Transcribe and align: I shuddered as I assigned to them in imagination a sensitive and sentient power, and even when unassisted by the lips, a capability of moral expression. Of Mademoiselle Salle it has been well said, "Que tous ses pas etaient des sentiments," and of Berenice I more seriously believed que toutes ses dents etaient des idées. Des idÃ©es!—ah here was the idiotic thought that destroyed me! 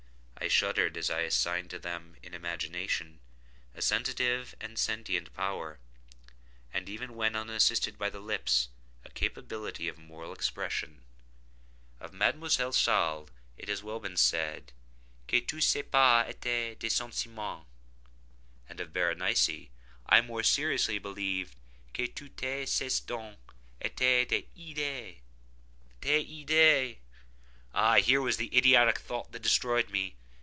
I 0.43 0.47
shuddered 0.47 0.97
as 0.97 1.09
I 1.11 1.19
assigned 1.21 1.69
to 1.69 1.77
them 1.79 2.17
in 2.23 2.33
imagination 2.33 3.19
a 3.75 3.81
sensitive 3.81 4.53
and 4.59 4.77
sentient 4.77 5.31
power, 5.35 5.79
and 6.73 6.89
even 6.89 7.13
when 7.15 7.35
unassisted 7.35 7.97
by 7.99 8.09
the 8.09 8.19
lips, 8.19 8.67
a 9.05 9.11
capability 9.11 9.87
of 9.87 9.99
moral 9.99 10.33
expression. 10.33 11.05
Of 11.99 12.11
Mademoiselle 12.11 12.73
Salle 12.73 13.29
it 13.55 13.69
has 13.69 13.81
been 13.81 13.87
well 13.87 14.17
said, 14.17 14.73
"Que 15.27 15.41
tous 15.41 15.63
ses 15.67 15.85
pas 15.89 16.27
etaient 16.27 16.77
des 16.79 16.89
sentiments," 16.89 17.67
and 18.67 18.79
of 18.79 18.91
Berenice 18.91 19.67
I 20.09 20.21
more 20.21 20.43
seriously 20.43 20.97
believed 20.97 21.55
que 21.93 22.07
toutes 22.07 22.69
ses 22.71 22.99
dents 22.99 23.39
etaient 23.79 24.27
des 24.27 24.47
idées. 24.57 25.19
Des 26.01 26.25
idÃ©es!—ah 26.25 27.97
here 27.99 28.19
was 28.21 28.37
the 28.37 28.57
idiotic 28.57 28.97
thought 28.99 29.31
that 29.31 29.43
destroyed 29.43 29.91
me! 29.91 30.15